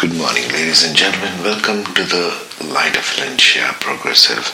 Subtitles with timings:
[0.00, 1.42] Good morning, ladies and gentlemen.
[1.42, 2.30] Welcome to the
[2.72, 4.46] Light of Valencia Progressive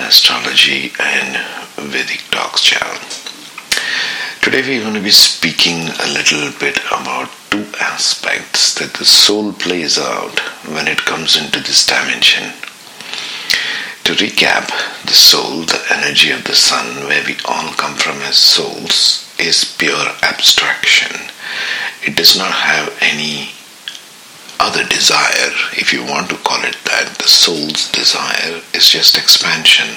[0.00, 1.36] Astrology and
[1.76, 2.98] Vedic Talks channel.
[4.40, 9.52] Today we're going to be speaking a little bit about two aspects that the soul
[9.52, 10.38] plays out
[10.72, 12.44] when it comes into this dimension.
[14.04, 14.68] To recap,
[15.04, 19.76] the soul, the energy of the sun, where we all come from as souls, is
[19.76, 21.20] pure abstraction.
[22.02, 23.50] It does not have any
[24.64, 29.88] other desire, if you want to call it that, the soul's desire is just expansion.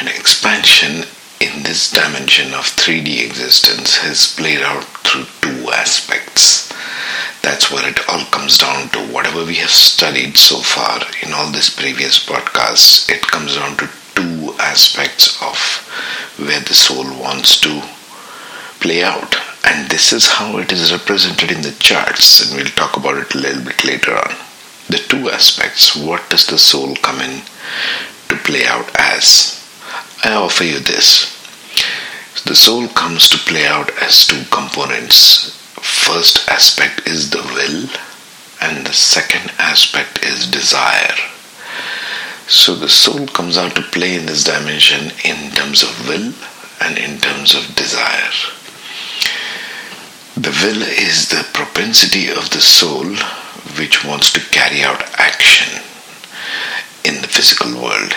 [0.00, 1.06] And expansion
[1.40, 6.72] in this dimension of 3D existence has played out through two aspects.
[7.42, 8.98] That's where it all comes down to.
[9.14, 13.88] Whatever we have studied so far in all these previous podcasts, it comes down to
[14.16, 15.56] two aspects of
[16.36, 17.80] where the soul wants to
[18.80, 22.96] play out and this is how it is represented in the charts, and we'll talk
[22.96, 24.34] about it a little bit later on.
[24.88, 27.42] The two aspects what does the soul come in
[28.28, 29.58] to play out as?
[30.24, 31.32] I offer you this.
[32.44, 35.56] The soul comes to play out as two components.
[35.80, 37.88] First aspect is the will,
[38.60, 41.14] and the second aspect is desire.
[42.48, 46.34] So the soul comes out to play in this dimension in terms of will
[46.80, 48.30] and in terms of desire.
[50.36, 53.04] The will is the propensity of the soul
[53.78, 55.82] which wants to carry out action
[57.04, 58.16] in the physical world.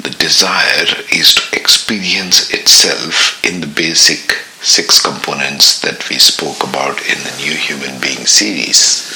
[0.00, 6.98] The desire is to experience itself in the basic six components that we spoke about
[7.06, 9.12] in the New Human Being series.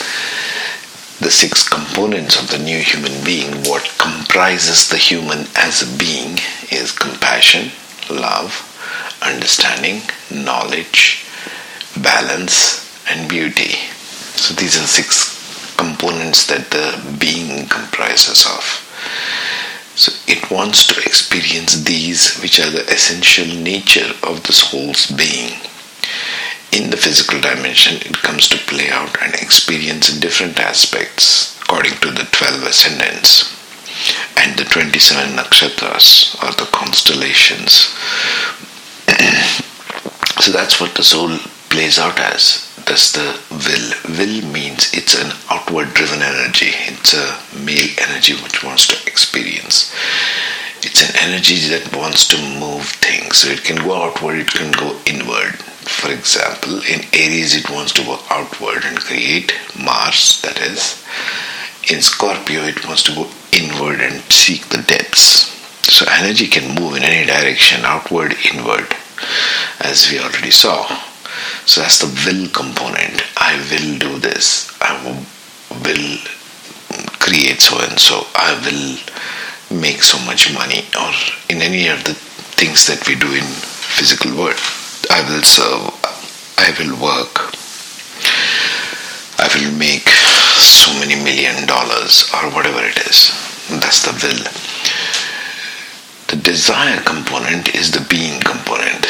[1.20, 6.38] The six components of the new human being, what comprises the human as a being,
[6.70, 7.72] is compassion,
[8.10, 8.68] love,
[9.22, 11.21] understanding, knowledge,
[12.00, 13.74] balance, and beauty.
[14.38, 18.64] So these are six components that the being comprises of.
[19.94, 25.52] So it wants to experience these, which are the essential nature of the soul's being.
[26.72, 32.10] In the physical dimension, it comes to play out and experience different aspects according to
[32.10, 33.52] the 12 ascendants
[34.38, 37.92] and the 27 nakshatras or the constellations.
[40.40, 41.38] so that's what the soul
[41.72, 42.68] plays out as.
[42.84, 43.88] That's the will.
[44.18, 46.68] Will means it's an outward driven energy.
[46.68, 49.90] It's a male energy which wants to experience.
[50.82, 53.38] It's an energy that wants to move things.
[53.38, 55.56] So it can go outward, it can go inward.
[55.88, 61.02] For example, in Aries, it wants to go outward and create Mars, that is.
[61.90, 65.48] In Scorpio, it wants to go inward and seek the depths.
[65.88, 68.94] So energy can move in any direction, outward, inward,
[69.80, 70.86] as we already saw.
[71.64, 73.22] So that's the will component.
[73.36, 74.70] I will do this.
[74.80, 75.22] I will
[77.20, 78.26] create so and so.
[78.34, 78.98] I will
[79.80, 81.12] make so much money or
[81.48, 82.14] in any of the
[82.58, 84.60] things that we do in physical world.
[85.10, 85.90] I will serve.
[86.58, 87.54] I will work.
[89.38, 90.08] I will make
[90.58, 93.30] so many million dollars or whatever it is.
[93.70, 94.44] That's the will.
[96.28, 99.06] The desire component is the being component,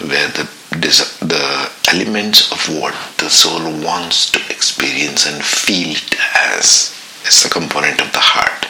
[0.00, 0.48] where the
[0.82, 6.92] the elements of what the soul wants to experience and feel it as
[7.26, 8.66] is the component of the heart.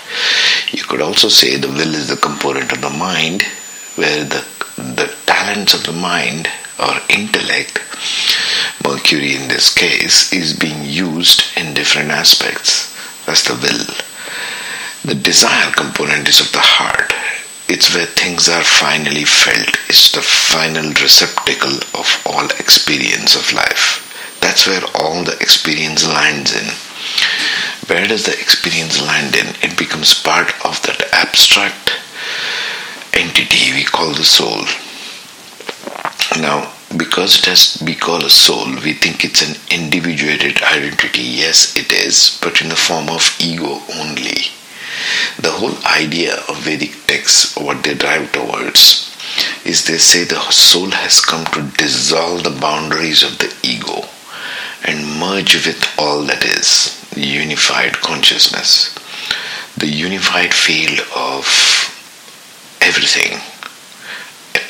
[0.73, 3.43] You could also say the will is the component of the mind,
[3.97, 4.45] where the
[4.77, 7.81] the talents of the mind or intellect,
[8.85, 12.95] Mercury in this case, is being used in different aspects.
[13.25, 13.87] That's the will.
[15.05, 17.13] The desire component is of the heart,
[17.69, 19.77] it's where things are finally felt.
[19.89, 24.03] It's the final receptacle of all experience of life.
[24.41, 26.71] That's where all the experience lands in.
[27.89, 29.47] Where does the experience land in?
[29.63, 31.93] It becomes part of that abstract
[33.13, 34.65] entity we call the soul.
[36.41, 41.23] Now, because it has to be called a soul, we think it's an individuated identity.
[41.23, 44.53] Yes, it is, but in the form of ego only.
[45.39, 49.15] The whole idea of Vedic texts, what they drive towards,
[49.65, 54.09] is they say the soul has come to dissolve the boundaries of the ego
[54.85, 58.95] and merge with all that is unified consciousness,
[59.77, 61.45] the unified field of
[62.81, 63.39] everything,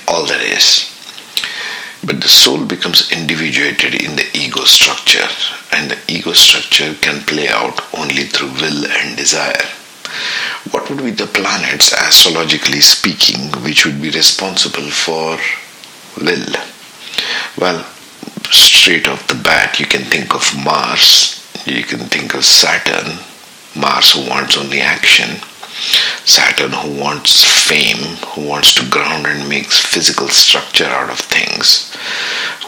[0.08, 0.92] all that is.
[2.04, 5.28] But the soul becomes individuated in the ego structure,
[5.72, 9.66] and the ego structure can play out only through will and desire
[10.70, 15.38] what would be the planets, astrologically speaking, which would be responsible for
[16.22, 16.54] will?
[17.58, 17.84] Well,
[18.50, 23.18] straight off the bat, you can think of Mars You can think of Saturn,
[23.74, 25.40] Mars who wants only action,
[26.24, 31.92] Saturn who wants fame, who wants to ground and makes physical structure out of things,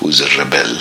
[0.00, 0.78] who's a rebel.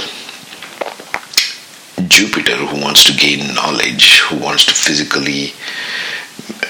[2.08, 5.54] Jupiter who wants to gain knowledge, who wants to physically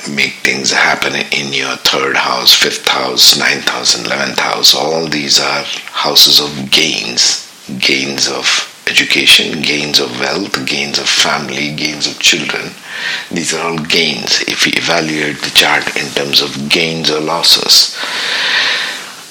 [0.09, 4.75] make things happen in your third house, fifth house, ninth house, and eleventh house.
[4.75, 7.45] All these are houses of gains,
[7.79, 12.71] gains of education, gains of wealth, gains of family, gains of children.
[13.31, 17.95] These are all gains if we evaluate the chart in terms of gains or losses.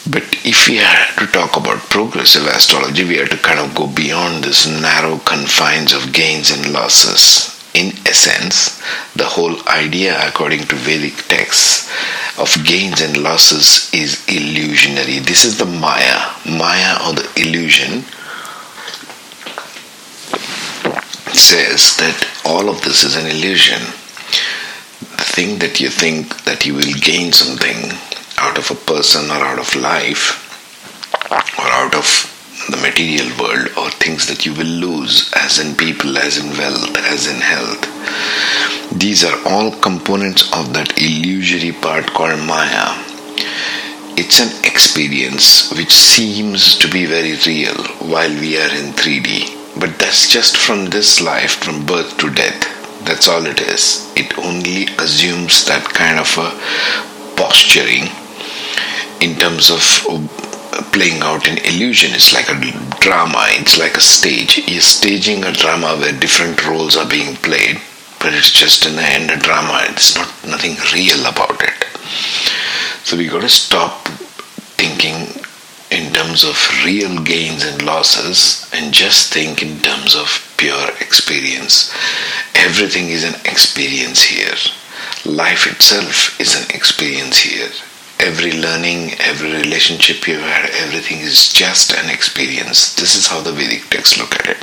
[0.08, 3.88] But if we are to talk about progressive astrology, we have to kind of go
[3.88, 7.55] beyond this narrow confines of gains and losses.
[7.76, 8.80] In essence,
[9.14, 11.92] the whole idea, according to Vedic texts,
[12.38, 15.18] of gains and losses is illusionary.
[15.18, 18.04] This is the Maya, Maya or the illusion
[21.36, 23.80] says that all of this is an illusion.
[25.20, 27.92] The thing that you think that you will gain something
[28.38, 30.42] out of a person or out of life
[31.58, 32.06] or out of
[32.70, 36.96] the material world or things that you will lose as in people, as in wealth,
[36.98, 37.82] as in health.
[38.92, 43.02] These are all components of that illusory part called Maya.
[44.18, 47.76] It's an experience which seems to be very real
[48.10, 52.72] while we are in 3D but that's just from this life, from birth to death.
[53.04, 54.10] That's all it is.
[54.16, 58.08] It only assumes that kind of a posturing
[59.20, 59.82] in terms of
[60.92, 62.12] playing out an illusion.
[62.14, 62.58] It's like a
[63.00, 64.58] drama, it's like a stage.
[64.66, 67.80] You're staging a drama where different roles are being played,
[68.20, 69.80] but it's just an end a drama.
[69.88, 71.84] It's not nothing real about it.
[73.04, 74.08] So we got to stop
[74.76, 75.42] thinking
[75.90, 81.94] in terms of real gains and losses and just think in terms of pure experience.
[82.54, 84.54] Everything is an experience here.
[85.24, 86.55] Life itself is.
[88.26, 92.94] Every learning, every relationship you've had, everything is just an experience.
[92.96, 94.62] This is how the Vedic texts look at it.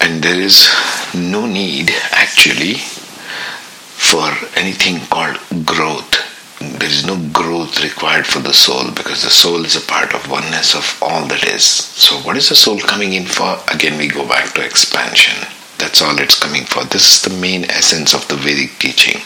[0.00, 0.68] And there is
[1.12, 6.14] no need actually for anything called growth
[6.60, 10.30] there is no growth required for the soul because the soul is a part of
[10.30, 11.64] oneness of all that is.
[11.64, 13.58] So, what is the soul coming in for?
[13.72, 15.46] Again, we go back to expansion.
[15.78, 16.84] That's all it's coming for.
[16.84, 19.20] This is the main essence of the Vedic teaching.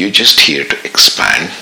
[0.00, 1.52] You're just here to expand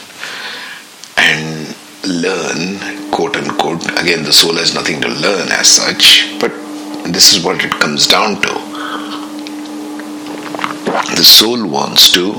[1.17, 1.75] and
[2.07, 3.83] learn, quote unquote.
[4.01, 6.53] Again, the soul has nothing to learn as such, but
[7.03, 8.55] this is what it comes down to.
[11.17, 12.35] The soul wants to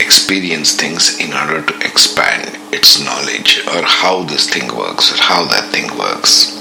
[0.00, 5.44] experience things in order to expand its knowledge or how this thing works or how
[5.44, 6.56] that thing works.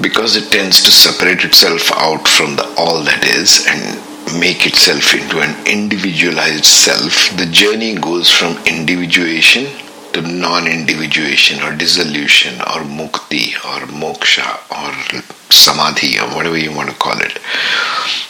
[0.00, 5.14] Because it tends to separate itself out from the all that is and make itself
[5.14, 9.66] into an individualized self, the journey goes from individuation
[10.12, 16.90] to non individuation or dissolution or mukti or moksha or samadhi or whatever you want
[16.90, 17.38] to call it.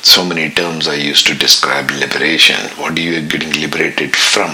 [0.02, 2.56] So many terms are used to describe liberation.
[2.78, 4.50] What are you getting liberated from?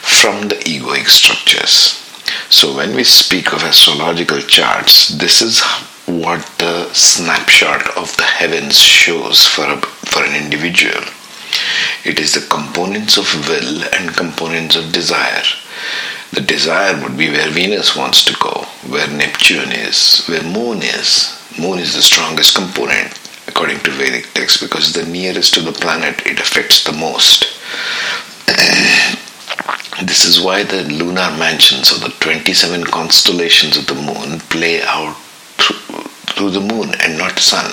[0.00, 2.02] From the egoic structures.
[2.50, 5.62] So when we speak of astrological charts, this is
[6.06, 9.82] what the snapshot of the heavens shows for, a,
[10.16, 11.04] for an individual.
[12.04, 15.44] It is the components of will and components of desire.
[16.32, 21.36] The desire would be where Venus wants to go, where Neptune is, where Moon is.
[21.58, 23.12] Moon is the strongest component
[23.46, 27.44] according to Vedic texts because the nearest to the planet it affects the most.
[30.06, 35.14] this is why the lunar mansions or the 27 constellations of the moon play out
[35.58, 36.02] through,
[36.32, 37.70] through the moon and not the sun.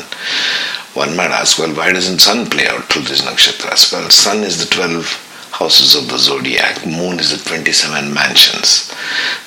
[0.94, 3.92] One might ask, well, why doesn't sun play out through these nakshatras?
[3.92, 8.94] Well, sun is the 12 houses of the zodiac, moon is the 27 mansions.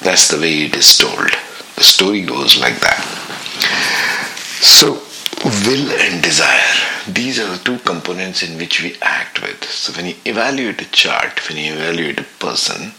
[0.03, 1.31] That's the way it is told.
[1.76, 3.00] The story goes like that.
[4.61, 4.95] So,
[5.45, 6.75] will and desire,
[7.09, 9.62] these are the two components in which we act with.
[9.65, 12.93] So, when you evaluate a chart, when you evaluate a person,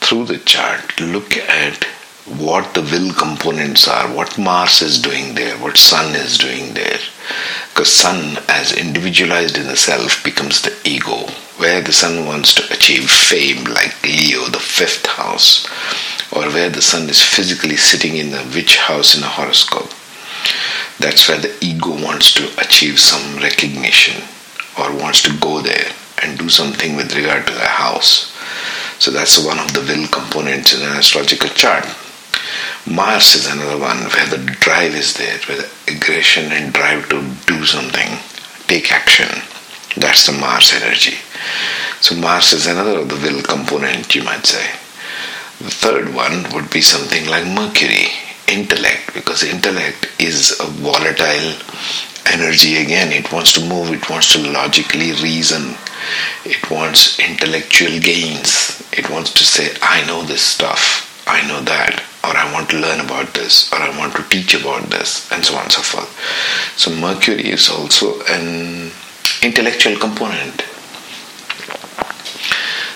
[0.00, 1.84] through the chart, look at
[2.24, 6.98] what the will components are, what Mars is doing there, what Sun is doing there.
[7.78, 12.74] Because Sun, as individualized in the self, becomes the ego, where the Sun wants to
[12.74, 15.64] achieve fame, like Leo, the fifth house,
[16.32, 19.92] or where the Sun is physically sitting in the which house in a horoscope.
[20.98, 24.24] That's where the ego wants to achieve some recognition
[24.76, 28.36] or wants to go there and do something with regard to the house.
[28.98, 31.86] So that's one of the will components in an astrological chart.
[32.90, 37.22] Mars is another one where the drive is there, where the aggression and drive to
[37.46, 38.18] do something,
[38.66, 39.42] take action.
[39.96, 41.16] That's the Mars energy.
[42.00, 44.70] So Mars is another of the will component, you might say.
[45.58, 48.08] The third one would be something like Mercury,
[48.46, 51.58] intellect, because intellect is a volatile
[52.26, 53.12] energy again.
[53.12, 55.74] It wants to move, it wants to logically reason,
[56.44, 58.82] it wants intellectual gains.
[58.92, 62.78] It wants to say, I know this stuff, I know that, or I want to
[62.80, 65.82] learn about this, or I want to teach about this, and so on and so
[65.82, 66.08] forth.
[66.78, 68.90] So, Mercury is also an
[69.42, 70.64] intellectual component.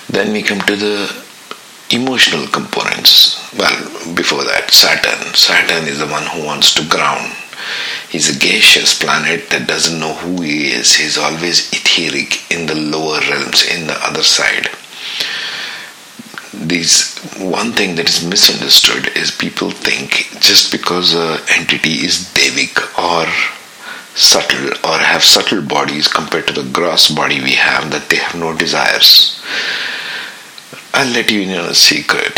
[0.08, 1.24] Then we come to the
[1.90, 3.38] emotional components.
[3.56, 5.34] Well, before that, Saturn.
[5.34, 7.32] Saturn is the one who wants to ground.
[8.08, 10.96] He's a gaseous planet that doesn't know who he is.
[10.96, 14.68] He's always etheric in the lower realms, in the other side.
[16.52, 22.76] These one thing that is misunderstood is people think just because an entity is devic
[22.98, 23.26] or
[24.14, 28.38] subtle or have subtle bodies compared to the gross body we have that they have
[28.38, 29.40] no desires.
[30.92, 32.36] I'll let you know a secret.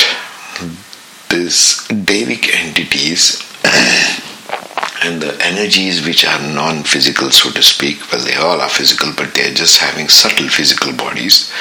[1.28, 3.42] These devic entities
[5.04, 9.12] and the energies which are non physical, so to speak, well, they all are physical,
[9.16, 11.52] but they're just having subtle physical bodies.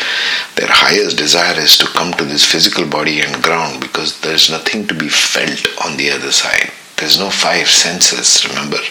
[0.83, 4.93] Highest desire is to come to this physical body and ground because there's nothing to
[4.93, 6.73] be felt on the other side.
[6.97, 8.83] There's no five senses, remember?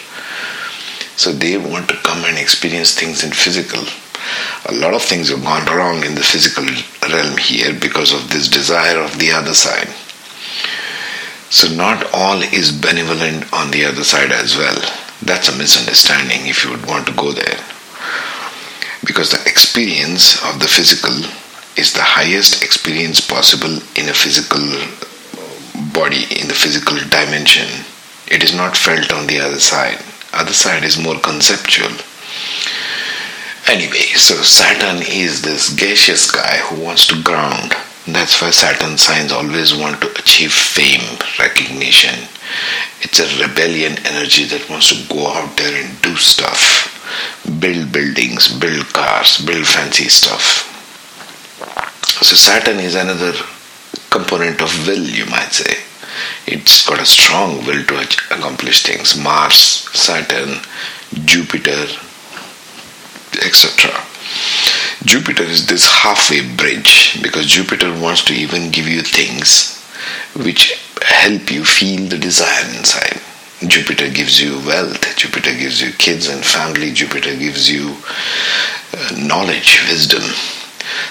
[1.21, 3.85] So they want to come and experience things in physical.
[4.69, 6.65] A lot of things have gone wrong in the physical
[7.13, 9.93] realm here because of this desire of the other side.
[11.53, 14.81] So, not all is benevolent on the other side as well.
[15.21, 17.61] That's a misunderstanding if you would want to go there.
[19.05, 21.13] Because the experience of the physical
[21.77, 24.63] is the highest experience possible in a physical
[25.93, 27.67] body, in the physical dimension.
[28.27, 29.99] It is not felt on the other side.
[30.33, 31.91] Other side is more conceptual.
[33.67, 37.73] Anyway, so Saturn is this gaseous guy who wants to ground.
[38.07, 42.27] That's why Saturn signs always want to achieve fame, recognition.
[43.01, 46.89] It's a rebellion energy that wants to go out there and do stuff.
[47.59, 50.72] Build buildings, build cars, build fancy stuff.
[52.23, 53.33] So Saturn is another
[54.09, 55.83] component of will, you might say.
[56.47, 57.95] It's got a strong will to
[58.31, 59.21] accomplish things.
[59.21, 59.57] Mars,
[59.91, 60.61] Saturn,
[61.25, 61.85] Jupiter,
[63.43, 63.91] etc.
[65.03, 69.83] Jupiter is this halfway bridge because Jupiter wants to even give you things
[70.33, 73.19] which help you feel the desire inside.
[73.67, 77.97] Jupiter gives you wealth, Jupiter gives you kids and family, Jupiter gives you
[78.93, 80.23] uh, knowledge, wisdom.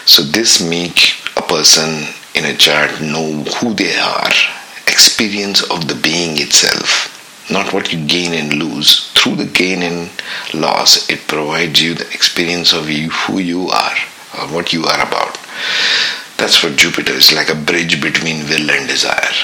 [0.06, 4.32] So this make a person in a chart know who they are,
[4.87, 7.12] experience of the being itself
[7.50, 9.11] not what you gain and lose.
[9.12, 10.11] Through the gain and
[10.54, 13.96] loss, it provides you the experience of you, who you are,
[14.38, 15.38] or what you are about.
[16.38, 19.34] That's what Jupiter is like a bridge between will and desire.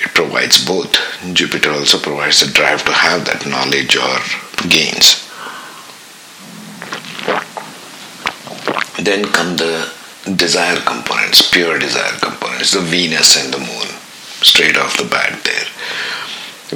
[0.00, 0.96] It provides both.
[1.32, 5.25] Jupiter also provides the drive to have that knowledge or gains.
[9.06, 9.88] Then come the
[10.34, 13.86] desire components, pure desire components, the Venus and the Moon,
[14.42, 15.68] straight off the bat there.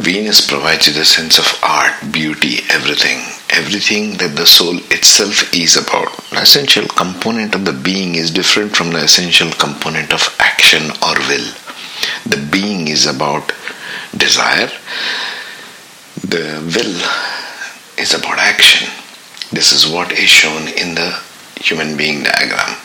[0.01, 3.19] Venus provides you the sense of art, beauty, everything.
[3.51, 6.17] Everything that the soul itself is about.
[6.31, 11.19] The essential component of the being is different from the essential component of action or
[11.27, 11.51] will.
[12.27, 13.53] The being is about
[14.17, 14.71] desire,
[16.23, 16.95] the will
[17.99, 18.89] is about action.
[19.51, 21.19] This is what is shown in the
[21.61, 22.77] human being diagram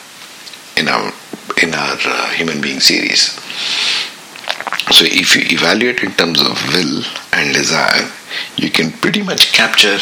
[0.77, 1.11] in our
[1.61, 3.31] in our uh, human being series.
[4.91, 7.03] So if you evaluate in terms of will
[7.33, 8.11] and desire,
[8.57, 9.97] you can pretty much capture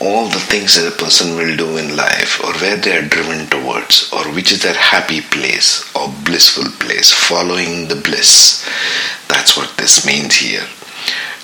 [0.00, 3.46] all the things that a person will do in life or where they are driven
[3.48, 8.66] towards or which is their happy place or blissful place, following the bliss.
[9.28, 10.66] That's what this means here.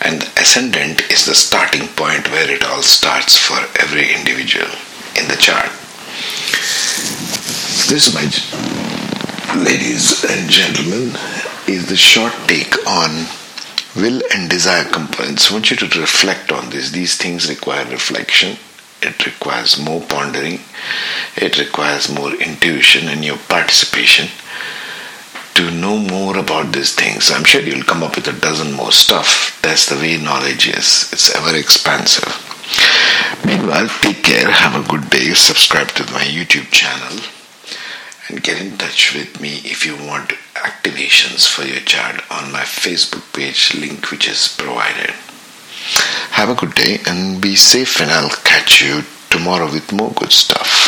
[0.00, 4.70] And the ascendant is the starting point where it all starts for every individual
[5.18, 5.70] in the chart.
[7.88, 8.24] This, my
[9.62, 11.16] ladies and gentlemen,
[11.68, 13.26] is the short take on
[13.96, 15.50] will and desire components.
[15.50, 16.90] I want you to reflect on this.
[16.90, 18.58] These things require reflection.
[19.02, 20.60] It requires more pondering.
[21.36, 24.28] It requires more intuition and your participation
[25.54, 27.30] to know more about these things.
[27.30, 29.58] I'm sure you'll come up with a dozen more stuff.
[29.62, 31.10] That's the way knowledge is.
[31.12, 32.45] It's ever expansive.
[33.44, 37.20] Meanwhile, take care, have a good day, subscribe to my YouTube channel
[38.28, 42.62] and get in touch with me if you want activations for your chart on my
[42.62, 45.10] Facebook page link which is provided.
[46.30, 50.32] Have a good day and be safe and I'll catch you tomorrow with more good
[50.32, 50.85] stuff.